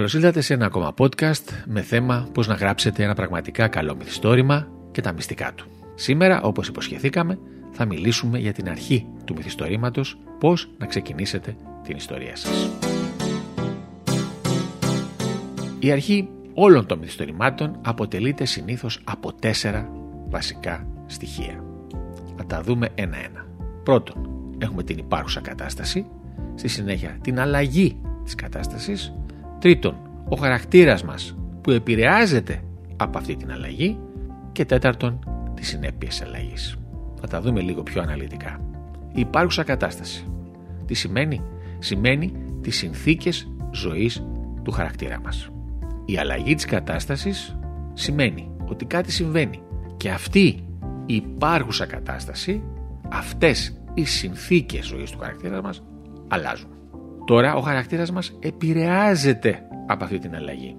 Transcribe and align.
Καλώς 0.00 0.14
ήρθατε 0.14 0.40
σε 0.40 0.54
ένα 0.54 0.66
ακόμα 0.66 0.94
podcast 0.98 1.44
με 1.66 1.80
θέμα 1.80 2.28
πώς 2.32 2.46
να 2.46 2.54
γράψετε 2.54 3.02
ένα 3.02 3.14
πραγματικά 3.14 3.68
καλό 3.68 3.96
μυθιστόρημα 3.96 4.68
και 4.90 5.00
τα 5.00 5.12
μυστικά 5.12 5.52
του. 5.54 5.66
Σήμερα, 5.94 6.42
όπως 6.42 6.68
υποσχεθήκαμε, 6.68 7.38
θα 7.70 7.84
μιλήσουμε 7.84 8.38
για 8.38 8.52
την 8.52 8.68
αρχή 8.68 9.06
του 9.24 9.34
μυθιστορήματος, 9.36 10.18
πώς 10.38 10.70
να 10.78 10.86
ξεκινήσετε 10.86 11.56
την 11.82 11.96
ιστορία 11.96 12.36
σας. 12.36 12.70
Η 15.78 15.90
αρχή 15.90 16.28
όλων 16.54 16.86
των 16.86 16.98
μυθιστορημάτων 16.98 17.78
αποτελείται 17.82 18.44
συνήθως 18.44 19.00
από 19.04 19.32
τέσσερα 19.32 19.90
βασικά 20.28 20.86
στοιχεία. 21.06 21.64
Θα 22.36 22.46
τα 22.46 22.62
δούμε 22.62 22.88
ένα-ένα. 22.94 23.46
Πρώτον, 23.82 24.30
έχουμε 24.58 24.82
την 24.82 24.98
υπάρχουσα 24.98 25.40
κατάσταση, 25.40 26.06
στη 26.54 26.68
συνέχεια 26.68 27.18
την 27.20 27.40
αλλαγή 27.40 28.00
της 28.24 28.34
κατάστασης, 28.34 29.14
τρίτον, 29.60 29.94
ο 30.28 30.36
χαρακτήρας 30.36 31.04
μας 31.04 31.36
που 31.60 31.70
επηρεάζεται 31.70 32.62
από 32.96 33.18
αυτή 33.18 33.36
την 33.36 33.52
αλλαγή 33.52 33.98
και 34.52 34.64
τέταρτον, 34.64 35.18
τις 35.54 35.68
συνέπειες 35.68 36.22
αλλαγής. 36.22 36.76
Θα 37.20 37.26
τα 37.26 37.40
δούμε 37.40 37.60
λίγο 37.60 37.82
πιο 37.82 38.02
αναλυτικά. 38.02 38.60
Η 39.12 39.20
υπάρχουσα 39.20 39.62
κατάσταση. 39.62 40.24
Τι 40.86 40.94
σημαίνει; 40.94 41.42
Σημαίνει 41.82 42.32
τις 42.60 42.76
συνθήκες 42.76 43.52
ζωής 43.70 44.26
του 44.62 44.70
χαρακτήρα 44.70 45.20
μας. 45.20 45.50
Η 46.04 46.18
αλλαγή 46.18 46.54
της 46.54 46.64
κατάστασης 46.64 47.56
σημαίνει 47.92 48.50
ότι 48.68 48.84
κάτι 48.84 49.12
συμβαίνει 49.12 49.62
και 49.96 50.10
αυτή 50.10 50.64
η 51.06 51.14
υπάρχουσα 51.14 51.86
κατάσταση, 51.86 52.62
αυτές 53.08 53.80
οι 53.94 54.04
συνθήκες 54.04 54.86
ζωής 54.86 55.10
του 55.10 55.18
χαρακτήρα 55.18 55.62
μας 55.62 55.82
αλλάζουν. 56.28 56.70
Τώρα 57.24 57.54
ο 57.54 57.60
χαρακτήρας 57.60 58.12
μας 58.12 58.38
επηρεάζεται 58.40 59.66
από 59.86 60.04
αυτή 60.04 60.18
την 60.18 60.34
αλλαγή. 60.34 60.76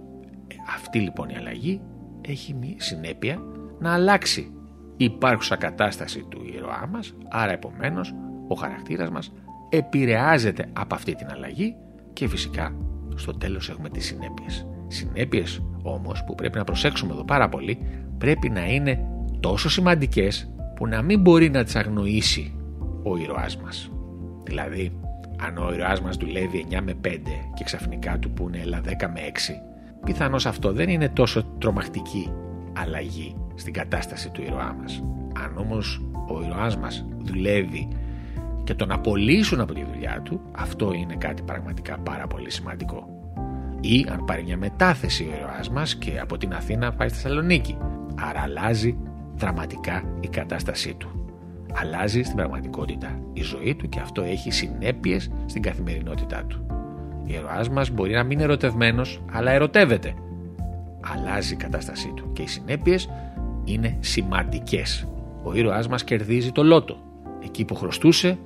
Ε, 0.48 0.56
αυτή 0.76 1.00
λοιπόν 1.00 1.30
η 1.30 1.36
αλλαγή 1.38 1.82
έχει 2.22 2.54
μια 2.54 2.76
συνέπεια 2.78 3.42
να 3.80 3.94
αλλάξει 3.94 4.52
η 4.98 5.04
υπάρχουσα 5.04 5.56
κατάσταση 5.56 6.26
του 6.30 6.42
ήρωά 6.56 6.88
μας, 6.92 7.14
άρα 7.30 7.52
επομένως 7.52 8.14
ο 8.48 8.56
χαρακτήρας 8.56 9.10
μας 9.10 9.34
επηρεάζεται 9.70 10.66
από 10.74 10.96
αυτή 10.96 11.16
την 11.16 11.28
αλλαγή 11.32 11.76
και 12.14 12.28
φυσικά 12.28 12.76
στο 13.16 13.38
τέλος 13.38 13.70
έχουμε 13.70 13.90
τις 13.90 14.06
συνέπειες. 14.06 14.68
Συνέπειες 14.88 15.64
όμως 15.84 16.24
που 16.24 16.36
πρέπει 16.36 16.58
να 16.58 16.64
προσέξουμε 16.64 17.14
εδώ 17.14 17.24
πάρα 17.24 17.50
πολύ 17.50 17.78
πρέπει 18.18 18.50
να 18.50 18.68
είναι 18.68 19.06
τόσο 19.40 19.70
σημαντικές 19.70 20.52
που 20.76 20.88
να 20.88 21.02
μην 21.02 21.22
μπορεί 21.22 21.50
να 21.50 21.64
τις 21.64 21.76
αγνοήσει 21.76 22.56
ο 23.04 23.18
ήρωάς 23.18 23.58
μας. 23.58 23.92
Δηλαδή, 24.44 25.00
αν 25.46 25.58
ο 25.58 25.74
ήρωάς 25.74 26.02
μας 26.02 26.18
δουλεύει 26.18 26.66
9 26.70 26.80
με 26.84 26.94
5 27.06 27.18
και 27.54 27.64
ξαφνικά 27.64 28.20
του 28.20 28.32
πούνε 28.32 28.58
έλα 28.58 28.82
10 28.86 28.88
με 28.88 29.20
6, 29.34 29.54
πιθανώς 30.06 30.46
αυτό 30.46 30.74
δεν 30.74 30.90
είναι 30.90 31.10
τόσο 31.10 31.44
τρομακτική 31.44 32.32
αλλαγή 32.78 33.36
στην 33.56 33.74
κατάσταση 33.74 34.30
του 34.30 34.42
ήρωά 34.42 34.74
μας. 34.74 35.04
Αν 35.44 35.58
όμως 35.58 36.02
ο 36.28 36.44
ήρωάς 36.44 36.78
μας 36.78 37.06
δουλεύει 37.18 37.88
και 38.64 38.74
τον 38.74 38.92
απολύσουν 38.92 39.60
από 39.60 39.74
τη 39.74 39.84
δουλειά 39.94 40.22
του, 40.24 40.42
αυτό 40.52 40.94
είναι 40.94 41.16
κάτι 41.16 41.42
πραγματικά 41.42 41.98
πάρα 41.98 42.28
πολύ 42.28 42.52
σημαντικό. 42.52 43.08
Ή 43.82 44.06
αν 44.12 44.26
πάρει 44.26 44.44
μια 44.44 44.58
μετάθεση 44.58 45.24
ο 45.24 45.36
ήρωάς 45.38 45.70
μας 45.70 45.96
και 45.96 46.20
από 46.20 46.38
την 46.38 46.54
Αθήνα 46.54 46.94
πάει 46.94 47.10
στη 47.10 47.18
Θεσσαλονίκη. 47.18 47.78
Άρα 48.16 48.42
αλλάζει 48.42 48.98
δραματικά 49.36 50.04
η 50.20 50.28
κατάστασή 50.28 50.94
του 50.94 51.21
αλλάζει 51.76 52.22
στην 52.22 52.36
πραγματικότητα 52.36 53.20
η 53.34 53.42
ζωή 53.42 53.76
του 53.76 53.90
και 53.90 54.00
αυτό 54.00 54.22
έχει 54.22 54.52
συνέπειες 54.52 55.32
στην 55.46 55.62
καθημερινότητά 55.62 56.44
του. 56.48 56.66
Ο 57.24 57.34
ήρωάς 57.34 57.70
μας 57.70 57.90
μπορεί 57.90 58.14
να 58.14 58.24
μην 58.24 58.32
είναι 58.32 58.44
ερωτευμένος, 58.44 59.22
αλλά 59.32 59.52
ερωτεύεται. 59.52 60.14
Αλλάζει 61.02 61.54
η 61.54 61.58
κατάστασή 61.58 62.14
του 62.16 62.32
και 62.34 62.42
οι 62.42 62.48
συνέπειες 62.48 63.10
είναι 63.64 63.98
σημαντικές. 64.00 65.08
Ο 65.44 65.54
ήρωάς 65.54 65.88
μας 65.88 66.04
κερδίζει 66.04 66.52
το 66.52 66.64
λότο. 66.64 66.98
Εκεί 67.44 67.66
που 67.66 67.76
χρωστούσε, 67.76 68.38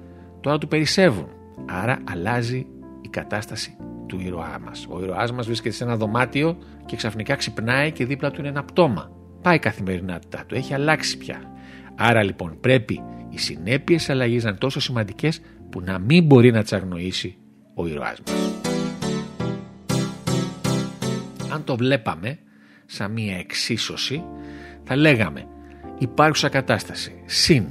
τώρα 0.42 0.58
του 0.58 0.68
περισσεύουν. 0.68 1.28
Άρα 1.66 2.00
αλλάζει 2.12 2.66
η 3.02 3.08
κατάσταση 3.08 3.76
του 4.08 4.20
ήρωά 4.20 4.60
μας. 4.66 4.88
Ο 4.90 5.04
ήρωάς 5.04 5.32
μας 5.32 5.46
βρίσκεται 5.46 5.76
σε 5.76 5.84
ένα 5.84 5.96
δωμάτιο 5.98 6.58
και 6.86 6.96
ξαφνικά 6.96 7.36
ξυπνάει 7.36 7.92
και 7.92 8.06
δίπλα 8.06 8.32
του 8.32 8.40
είναι 8.40 8.50
ένα 8.50 8.64
πτώμα. 8.64 9.12
Πάει 9.42 9.56
η 9.56 9.60
καθημερινότητά 9.60 10.44
του, 10.48 10.56
έχει 10.56 10.74
αλλάξει 10.74 11.18
πια. 11.18 11.55
Άρα 11.96 12.24
λοιπόν 12.24 12.58
πρέπει 12.60 13.04
οι 13.30 13.38
συνέπειες 13.38 14.10
αλλαγής 14.10 14.44
να 14.44 14.50
είναι 14.50 14.58
τόσο 14.58 14.80
σημαντικές 14.80 15.42
που 15.70 15.82
να 15.82 16.00
μην 16.00 16.24
μπορεί 16.24 16.52
να 16.52 16.64
τι 16.64 16.76
αγνοήσει 16.76 17.38
ο 17.74 17.88
ήρωάς 17.88 18.22
μας. 18.28 18.36
Αν 21.52 21.64
το 21.64 21.76
βλέπαμε 21.76 22.40
σαν 22.86 23.12
μία 23.12 23.38
εξίσωση, 23.38 24.24
θα 24.84 24.96
λέγαμε 24.96 25.48
υπάρχουσα 25.98 26.50
κατάσταση 26.50 27.22
συν 27.26 27.68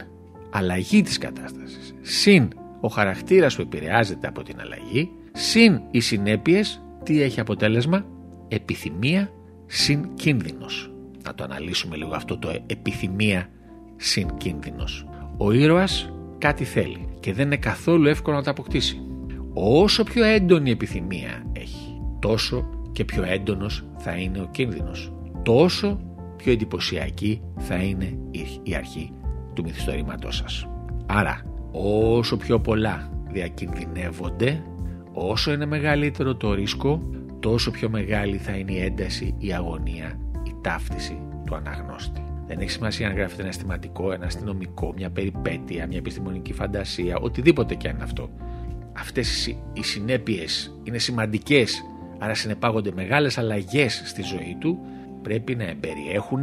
αλλαγή 0.50 1.02
της 1.02 1.18
κατάστασης, 1.18 1.94
συν 2.00 2.48
ο 2.80 2.88
χαρακτήρας 2.88 3.56
που 3.56 3.62
επηρεάζεται 3.62 4.26
από 4.26 4.42
την 4.42 4.60
αλλαγή, 4.60 5.10
συν 5.32 5.80
οι 5.90 6.00
συνέπειες, 6.00 6.82
τι 7.02 7.22
έχει 7.22 7.40
αποτέλεσμα, 7.40 8.06
επιθυμία 8.48 9.30
συν 9.66 10.14
κίνδυνος. 10.14 10.92
Να 11.24 11.34
το 11.34 11.44
αναλύσουμε 11.44 11.96
λίγο 11.96 12.14
αυτό 12.14 12.38
το 12.38 12.62
επιθυμία 12.66 13.48
συν 13.96 14.36
κίνδυνος. 14.36 15.06
Ο 15.36 15.52
ήρωας 15.52 16.12
κάτι 16.38 16.64
θέλει 16.64 17.08
και 17.20 17.32
δεν 17.32 17.46
είναι 17.46 17.56
καθόλου 17.56 18.06
εύκολο 18.06 18.36
να 18.36 18.42
το 18.42 18.50
αποκτήσει. 18.50 19.00
Όσο 19.54 20.02
πιο 20.02 20.24
έντονη 20.24 20.70
επιθυμία 20.70 21.46
έχει, 21.52 22.00
τόσο 22.18 22.68
και 22.92 23.04
πιο 23.04 23.22
έντονος 23.26 23.86
θα 23.96 24.16
είναι 24.16 24.40
ο 24.40 24.48
κίνδυνος. 24.50 25.12
Τόσο 25.42 26.00
πιο 26.36 26.52
εντυπωσιακή 26.52 27.40
θα 27.56 27.74
είναι 27.74 28.18
η 28.62 28.74
αρχή 28.74 29.12
του 29.54 29.62
μυθιστορήματός 29.62 30.36
σας. 30.36 30.68
Άρα, 31.06 31.42
όσο 31.72 32.36
πιο 32.36 32.60
πολλά 32.60 33.10
διακινδυνεύονται, 33.28 34.62
όσο 35.12 35.52
είναι 35.52 35.66
μεγαλύτερο 35.66 36.34
το 36.34 36.54
ρίσκο, 36.54 37.02
τόσο 37.40 37.70
πιο 37.70 37.90
μεγάλη 37.90 38.36
θα 38.36 38.52
είναι 38.52 38.72
η 38.72 38.80
ένταση, 38.80 39.34
η 39.38 39.52
αγωνία, 39.52 40.18
η 40.46 40.54
ταύτιση 40.60 41.18
του 41.46 41.54
αναγνώστη. 41.54 42.22
Δεν 42.46 42.58
έχει 42.58 42.70
σημασία 42.70 43.08
αν 43.08 43.14
γράφεται 43.14 43.40
ένα 43.40 43.50
αισθηματικό, 43.50 44.12
ένα 44.12 44.26
αστυνομικό, 44.26 44.92
μια 44.96 45.10
περιπέτεια, 45.10 45.86
μια 45.86 45.98
επιστημονική 45.98 46.52
φαντασία, 46.52 47.16
οτιδήποτε 47.18 47.74
και 47.74 47.88
αν 47.88 47.94
είναι 47.94 48.04
αυτό. 48.04 48.30
Αυτές 48.92 49.46
οι 49.72 49.82
συνέπειες 49.82 50.78
είναι 50.82 50.98
σημαντικές, 50.98 51.84
άρα 52.18 52.34
συνεπάγονται 52.34 52.92
μεγάλες 52.94 53.38
αλλαγές 53.38 54.02
στη 54.04 54.22
ζωή 54.22 54.56
του, 54.60 54.78
πρέπει 55.22 55.54
να 55.54 55.64
εμπεριέχουν 55.64 56.42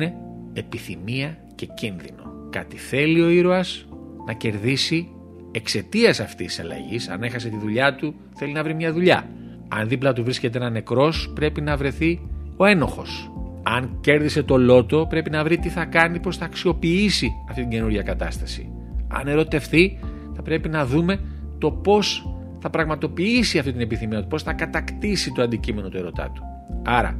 επιθυμία 0.53 1.38
και 1.56 1.66
κίνδυνο. 1.66 2.50
Κάτι 2.50 2.78
θέλει 2.78 3.22
ο 3.22 3.29
ήρωας 3.29 3.88
να 4.25 4.34
κερδίσει 4.34 5.11
εξαιτίας 5.51 6.19
αυτής 6.19 6.47
της 6.47 6.59
αλλαγής. 6.59 7.09
Αν 7.09 7.23
έχασε 7.23 7.50
τη 7.50 7.57
δουλειά 7.57 7.95
του, 7.95 8.16
θέλει 8.35 8.51
να 8.51 8.63
βρει 8.63 8.73
μια 8.73 8.94
δουλειά. 8.94 9.29
Αν 9.67 9.88
δίπλα 9.88 10.13
του 10.13 10.23
βρίσκεται 10.23 10.57
ένα 10.57 10.69
νεκρός, 10.69 11.31
πρέπει 11.35 11.61
να 11.61 11.78
βρεθεί 11.78 12.22
ο 12.57 12.66
ένοχος 12.66 13.30
αν 13.63 13.97
κέρδισε 14.01 14.44
το 14.44 14.57
λότο 14.57 15.05
πρέπει 15.09 15.29
να 15.29 15.44
βρει 15.44 15.57
τι 15.57 15.69
θα 15.69 15.85
κάνει, 15.85 16.19
πώς 16.19 16.38
θα 16.38 16.45
αξιοποιήσει 16.45 17.31
αυτή 17.49 17.61
την 17.61 17.69
καινούργια 17.69 18.01
κατάσταση. 18.01 18.72
Αν 19.07 19.27
ερωτευθεί 19.27 19.99
θα 20.35 20.41
πρέπει 20.41 20.69
να 20.69 20.85
δούμε 20.85 21.19
το 21.57 21.72
πώς 21.72 22.35
θα 22.59 22.69
πραγματοποιήσει 22.69 23.59
αυτή 23.59 23.72
την 23.72 23.81
επιθυμία 23.81 24.22
του, 24.22 24.27
πώς 24.27 24.44
θα 24.44 24.53
κατακτήσει 24.53 25.31
το 25.31 25.41
αντικείμενο 25.41 25.89
του 25.89 25.97
ερωτά 25.97 26.31
του. 26.33 26.41
Άρα, 26.85 27.17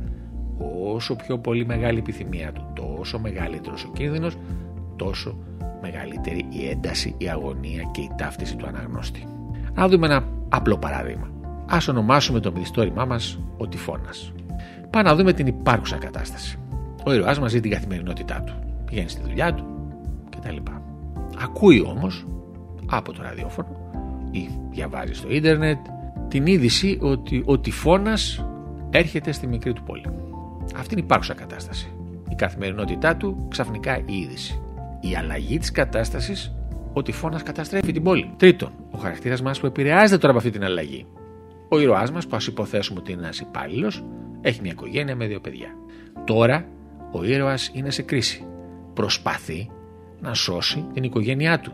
όσο 0.94 1.16
πιο 1.16 1.38
πολύ 1.38 1.66
μεγάλη 1.66 1.96
η 1.96 2.00
επιθυμία 2.00 2.52
του, 2.52 2.72
τόσο 2.75 3.19
μεγαλύτερος 3.19 3.84
ο 3.84 3.91
κίνδυνος, 3.94 4.38
τόσο 4.96 5.38
μεγαλύτερη 5.81 6.46
η 6.50 6.68
ένταση, 6.69 7.16
η 7.18 7.29
αγωνία 7.29 7.90
και 7.91 8.02
η 8.02 8.12
ταύτιση 8.18 8.56
του 8.56 8.68
αναγνώστη. 8.68 9.28
Να 9.73 9.88
δούμε 9.88 10.06
ένα 10.06 10.28
απλό 10.49 10.78
παράδειγμα. 10.78 11.29
Ας 11.66 11.88
ονομάσουμε 11.88 12.40
το 12.40 12.52
μυθιστόρημά 12.52 13.05
μας 13.05 13.40
ο 13.58 13.67
τυφώνας. 13.67 14.34
Πάμε 14.91 15.09
να 15.09 15.16
δούμε 15.16 15.34
την 15.34 15.47
υπάρχουσα 15.47 15.97
κατάσταση. 15.97 16.59
Ο 17.05 17.14
ήρωάς 17.14 17.40
μας 17.40 17.52
ζει 17.52 17.59
την 17.59 17.72
καθημερινότητά 17.72 18.43
του. 18.46 18.53
Πηγαίνει 18.85 19.09
στη 19.09 19.22
δουλειά 19.22 19.53
του 19.53 19.66
κτλ. 20.29 20.58
Ακούει 21.43 21.84
όμως 21.88 22.28
από 22.85 23.14
το 23.14 23.22
ραδιόφωνο 23.22 23.67
ή 24.32 24.49
διαβάζει 24.72 25.14
στο 25.14 25.32
ίντερνετ 25.32 25.78
την 26.28 26.46
είδηση 26.46 26.97
ότι 27.02 27.43
ο 27.46 27.59
τυφώνας 27.59 28.46
έρχεται 28.90 29.32
στη 29.32 29.47
μικρή 29.47 29.73
του 29.73 29.84
πόλη. 29.84 30.05
Αυτή 30.76 30.93
είναι 30.93 31.02
η 31.02 31.03
υπάρχουσα 31.03 31.34
κατάσταση. 31.34 31.91
Η 32.29 32.35
καθημερινότητά 32.35 33.16
του 33.16 33.46
ξαφνικά 33.49 33.97
η 33.97 34.17
είδηση. 34.17 34.61
Η 34.99 35.16
αλλαγή 35.16 35.58
της 35.58 35.72
κατάστασης, 35.72 36.55
ο 36.93 37.02
τυφώνας 37.02 37.43
καταστρέφει 37.43 37.91
την 37.91 38.03
πόλη. 38.03 38.34
Τρίτον, 38.38 38.72
ο 38.91 38.97
χαρακτήρας 38.97 39.41
μας 39.41 39.59
που 39.59 39.66
επηρεάζεται 39.66 40.17
τώρα 40.17 40.29
από 40.29 40.38
αυτή 40.38 40.49
την 40.49 40.64
αλλαγή. 40.64 41.05
Ο 41.70 41.79
ήρωάς 41.79 42.11
μας, 42.11 42.28
που 42.28 42.35
ας 42.35 42.47
υποθέσουμε 42.47 42.99
ότι 42.99 43.11
είναι 43.11 43.22
ένας 43.22 43.40
υπάλληλος, 43.40 44.03
έχει 44.41 44.61
μια 44.61 44.72
οικογένεια 44.72 45.16
με 45.16 45.28
δύο 45.28 45.40
παιδιά. 45.40 45.76
Τώρα 46.26 46.67
ο 47.11 47.23
ήρωας 47.23 47.72
είναι 47.73 47.90
σε 47.90 48.02
κρίση. 48.02 48.46
Προσπαθεί 48.93 49.70
να 50.22 50.34
σώσει 50.34 50.88
την 50.93 51.03
οικογένειά 51.03 51.59
του. 51.59 51.73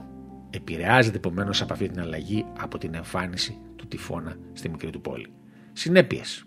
Επηρεάζεται 0.49 1.17
επομένως 1.17 1.61
από 1.61 1.73
αυτή 1.73 1.89
την 1.89 1.99
αλλαγή 1.99 2.45
από 2.59 2.77
την 2.77 2.93
εμφάνιση 2.93 3.57
του 3.75 3.87
τυφώνα 3.87 4.35
στη 4.53 4.69
μικρή 4.69 4.89
του 4.89 5.01
πόλη. 5.01 5.27
Συνέπειες. 5.73 6.43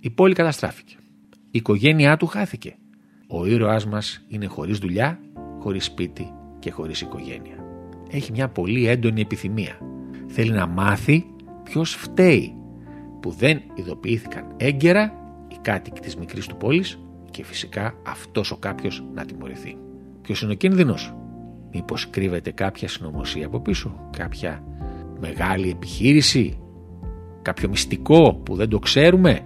Η 0.00 0.10
πόλη 0.10 0.34
καταστράφηκε. 0.34 0.96
Η 1.30 1.58
οικογένειά 1.58 2.16
του 2.16 2.26
χάθηκε. 2.26 2.76
Ο 3.28 3.46
ήρωάς 3.46 3.86
μας 3.86 4.24
είναι 4.28 4.46
χωρίς 4.46 4.78
δουλειά, 4.78 5.20
χωρίς 5.58 5.84
σπίτι 5.84 6.32
και 6.58 6.70
χωρίς 6.70 7.00
οικογένεια. 7.00 7.64
Έχει 8.10 8.32
μια 8.32 8.48
πολύ 8.48 8.86
έντονη 8.86 9.20
επιθυμία. 9.20 9.78
Θέλει 10.26 10.50
να 10.50 10.66
μάθει 10.66 11.26
ποιος 11.62 11.94
φταίει 11.94 12.54
που 13.20 13.30
δεν 13.30 13.62
ειδοποιήθηκαν 13.74 14.54
έγκαιρα 14.56 15.04
οι 15.04 15.25
κάτοικοι 15.66 16.00
της 16.00 16.16
μικρής 16.16 16.46
του 16.46 16.56
πόλης 16.56 16.98
και 17.30 17.44
φυσικά 17.44 17.94
αυτός 18.06 18.50
ο 18.50 18.56
κάποιος 18.56 19.04
να 19.14 19.24
τιμωρηθεί. 19.24 19.76
Ποιος 20.22 20.42
είναι 20.42 20.52
ο 20.52 20.54
κίνδυνος; 20.54 21.14
Μήπως 21.72 22.10
κρύβεται 22.10 22.50
κάποια 22.50 22.88
συνωμοσία 22.88 23.46
από 23.46 23.60
πίσω, 23.60 24.08
κάποια 24.16 24.62
μεγάλη 25.20 25.70
επιχείρηση, 25.70 26.58
κάποιο 27.42 27.68
μυστικό 27.68 28.34
που 28.34 28.54
δεν 28.54 28.68
το 28.68 28.78
ξέρουμε; 28.78 29.40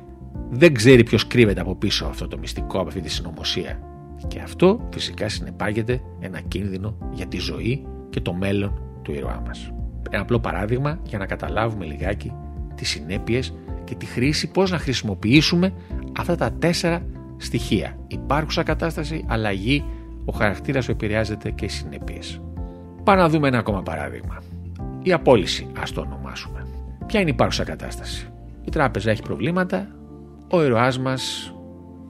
Δεν 0.50 0.74
ξέρει 0.74 1.04
ποιος 1.04 1.26
κρύβεται 1.26 1.60
από 1.60 1.74
πίσω 1.74 2.06
αυτό 2.06 2.28
το 2.28 2.38
μυστικό, 2.38 2.78
από 2.78 2.88
αυτή 2.88 3.00
τη 3.00 3.10
συνωμοσία. 3.10 3.80
Και 4.28 4.40
αυτό 4.40 4.88
φυσικά 4.92 5.28
συνεπάγεται 5.28 6.00
ένα 6.20 6.40
κίνδυνο 6.40 6.96
για 7.12 7.26
τη 7.26 7.38
ζωή 7.38 7.86
και 8.10 8.20
το 8.20 8.32
μέλλον 8.32 8.82
του 9.02 9.12
ήρωά 9.12 9.42
μας. 9.46 9.72
Ένα 10.10 10.22
απλό 10.22 10.40
παράδειγμα 10.40 11.00
για 11.02 11.18
να 11.18 11.26
καταλάβουμε 11.26 11.84
λιγάκι 11.84 12.32
τις 12.74 12.88
συνέπειες 12.88 13.54
και 13.84 13.94
τη 13.94 14.06
χρήση, 14.06 14.50
πώς 14.50 14.70
να 14.70 14.78
χρησιμοποιήσουμε 14.78 15.72
αυτά 16.18 16.36
τα 16.36 16.52
τέσσερα 16.52 17.06
στοιχεία. 17.36 17.98
Υπάρχουσα 18.06 18.62
κατάσταση, 18.62 19.24
αλλαγή, 19.28 19.84
ο 20.24 20.32
χαρακτήρας 20.32 20.86
που 20.86 20.90
επηρεάζεται 20.90 21.50
και 21.50 21.64
οι 21.64 21.68
συνέπειες. 21.68 22.40
Πάμε 23.04 23.20
να 23.20 23.28
δούμε 23.28 23.48
ένα 23.48 23.58
ακόμα 23.58 23.82
παράδειγμα. 23.82 24.42
Η 25.02 25.12
απόλυση, 25.12 25.66
ας 25.80 25.92
το 25.92 26.00
ονομάσουμε. 26.00 26.66
Ποια 27.06 27.20
είναι 27.20 27.30
η 27.30 27.32
υπάρχουσα 27.32 27.64
κατάσταση; 27.64 28.28
Η 28.64 28.70
τράπεζα 28.70 29.10
έχει 29.10 29.22
προβλήματα, 29.22 29.88
ο 30.50 30.64
ήρωάς 30.64 30.98
μας 30.98 31.54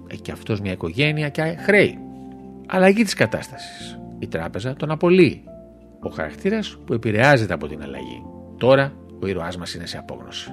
έχει 0.07 0.21
και 0.21 0.33
αυτός 0.33 0.61
μια 0.61 0.73
οικογένεια 0.73 1.29
και 1.29 1.43
χρέη. 1.43 1.99
Αλλαγή 2.67 3.03
της 3.03 3.15
κατάστασης. 3.15 3.99
Η 4.19 4.27
τράπεζα 4.27 4.75
τον 4.75 4.91
απολύει. 4.91 5.45
Ο 6.01 6.11
χαρακτήρας 6.11 6.79
που 6.87 6.93
επηρεάζεται 6.93 7.55
από 7.55 7.67
την 7.67 7.83
αλλαγή. 7.83 8.23
Τώρα 8.59 8.93
ο 9.23 9.27
ήρωάς 9.27 9.57
μας 9.57 9.75
είναι 9.75 9.87
σε 9.87 9.99
απόγνωση. 9.99 10.53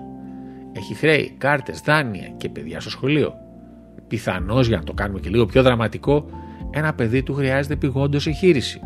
Έχει 0.78 0.94
χρέη, 0.94 1.36
κάρτες, 1.38 1.82
δάνεια 1.82 2.28
και 2.38 2.50
παιδιά 2.50 2.80
στο 2.80 2.90
σχολείο. 2.90 3.34
Πιθανώς 4.08 4.68
για 4.68 4.78
να 4.78 4.84
το 4.84 4.94
κάνουμε 4.94 5.20
και 5.20 5.30
λίγο 5.30 5.46
πιο 5.46 5.64
δραματικό, 5.64 6.26
ένα 6.70 6.94
παιδί 6.94 7.24
του 7.24 7.34
χρειάζεται 7.34 7.76
πηγόντως 7.76 8.28
εγχείρηση. 8.28 8.80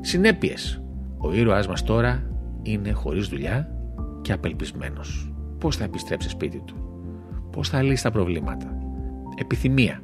Συνέπειες. 0.00 0.82
Ο 1.18 1.34
ήρωάς 1.34 1.68
μας 1.68 1.84
τώρα 1.84 2.22
είναι 2.62 2.92
χωρίς 2.92 3.28
δουλειά 3.28 3.70
και 4.22 4.32
απελπισμένος. 4.32 5.32
Πώς 5.58 5.76
θα 5.76 5.84
επιστρέψει 5.84 6.28
σπίτι 6.28 6.62
του; 6.66 6.74
Πώς 7.52 7.68
θα 7.68 7.82
λύσει 7.82 8.02
τα 8.02 8.10
προβλήματα; 8.10 8.78
Επιθυμία. 9.40 10.02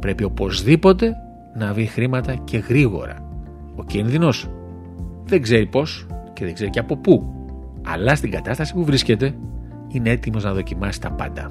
Πρέπει 0.00 0.24
οπωσδήποτε 0.24 1.14
να 1.56 1.72
βρει 1.72 1.86
χρήματα 1.86 2.34
και 2.34 2.58
γρήγορα. 2.58 3.28
Ο 3.76 3.84
κίνδυνος; 3.84 4.48
Δεν 5.24 5.42
ξέρει 5.42 5.66
πώς 5.66 6.06
και 6.32 6.44
δεν 6.44 6.54
ξέρει 6.54 6.70
και 6.70 6.78
από 6.78 6.96
πού. 6.96 7.34
Αλλά 7.86 8.14
στην 8.14 8.30
κατάσταση 8.30 8.74
που 8.74 8.84
βρίσκεται 8.84 9.34
είναι 9.92 10.10
έτοιμος 10.10 10.44
να 10.44 10.52
δοκιμάσει 10.52 11.00
τα 11.00 11.10
πάντα. 11.10 11.50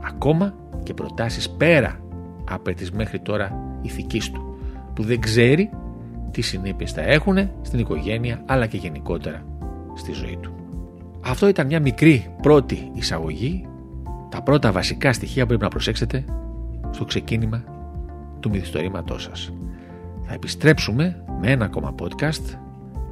Ακόμα 0.00 0.54
και 0.82 0.94
προτάσεις 0.94 1.50
πέρα 1.50 2.00
από 2.50 2.74
τις 2.74 2.90
μέχρι 2.90 3.18
τώρα 3.18 3.52
ηθικής 3.82 4.30
του 4.30 4.56
που 4.94 5.02
δεν 5.02 5.20
ξέρει 5.20 5.70
τι 6.30 6.40
συνέπειες 6.40 6.92
θα 6.92 7.00
έχουν 7.00 7.50
στην 7.62 7.78
οικογένεια 7.78 8.42
αλλά 8.46 8.66
και 8.66 8.76
γενικότερα 8.76 9.44
στη 9.94 10.12
ζωή 10.12 10.38
του. 10.40 10.52
Αυτό 11.20 11.48
ήταν 11.48 11.66
μια 11.66 11.80
μικρή 11.80 12.34
πρώτη 12.42 12.90
εισαγωγή 12.94 13.68
τα 14.28 14.42
πρώτα 14.42 14.72
βασικά 14.72 15.12
στοιχεία 15.12 15.42
που 15.42 15.48
πρέπει 15.48 15.62
να 15.62 15.68
προσέξετε 15.68 16.24
στο 16.90 17.04
ξεκίνημα 17.04 17.64
του 18.40 18.50
μυθιστορήματός 18.50 19.22
σας. 19.22 19.52
Θα 20.22 20.34
επιστρέψουμε 20.34 21.24
με 21.40 21.50
ένα 21.50 21.64
ακόμα 21.64 21.94
podcast 22.02 22.58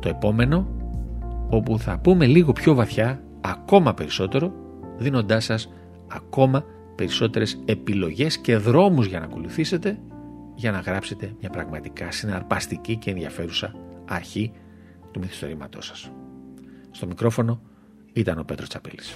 το 0.00 0.08
επόμενο 0.08 0.66
όπου 1.48 1.78
θα 1.78 1.98
πούμε 1.98 2.26
λίγο 2.26 2.52
πιο 2.52 2.74
βαθιά 2.74 3.20
ακόμα 3.40 3.94
περισσότερο 3.94 4.52
δίνοντάς 4.98 5.44
σας 5.44 5.72
ακόμα 6.08 6.64
περισσότερες 6.94 7.62
επιλογές 7.64 8.38
και 8.38 8.56
δρόμους 8.56 9.06
για 9.06 9.18
να 9.18 9.24
ακολουθήσετε 9.24 9.98
για 10.54 10.70
να 10.70 10.78
γράψετε 10.78 11.34
μια 11.40 11.50
πραγματικά 11.50 12.10
συναρπαστική 12.10 12.96
και 12.96 13.10
ενδιαφέρουσα 13.10 13.74
αρχή 14.08 14.52
του 15.10 15.20
μυθιστορήματός 15.20 15.86
σας. 15.86 16.10
Στο 16.90 17.06
μικρόφωνο 17.06 17.60
ήταν 18.12 18.38
ο 18.38 18.44
Πέτρος 18.44 18.68
Τσαπέλης. 18.68 19.14